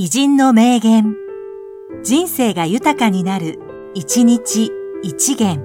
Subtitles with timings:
[0.00, 1.16] 偉人の名言。
[2.04, 3.58] 人生が豊かになる、
[3.94, 4.70] 一日
[5.02, 5.60] 一元。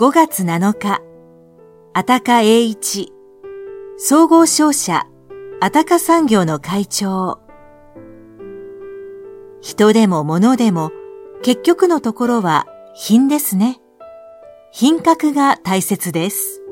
[0.00, 1.00] 5月7日、
[1.92, 3.12] あたか栄一、
[3.98, 5.06] 総合商社、
[5.60, 7.38] あたか産業の会長。
[9.60, 10.90] 人でも物でも、
[11.44, 13.80] 結局のところは品ですね。
[14.72, 16.62] 品格が大切です。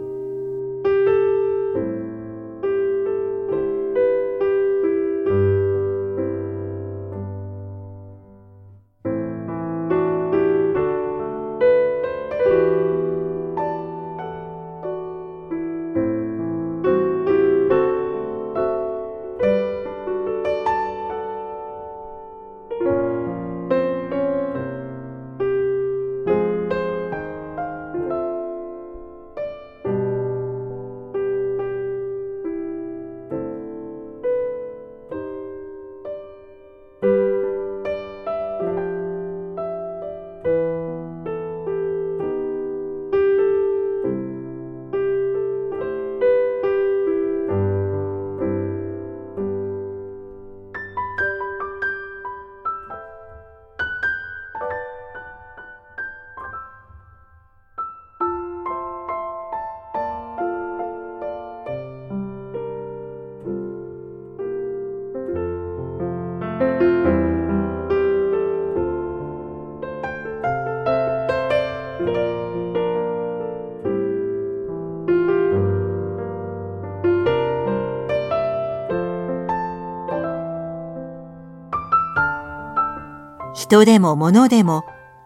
[83.54, 84.84] 人でも物でも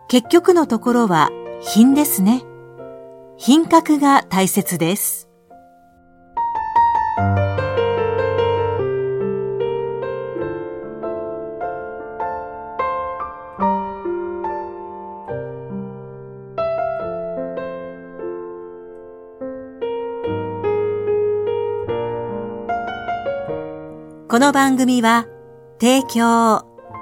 [0.08, 1.30] 結局のところは
[1.60, 2.42] 品ですね。
[3.36, 5.28] 品格が大切です。
[24.28, 25.26] この番組は
[25.78, 26.73] 提供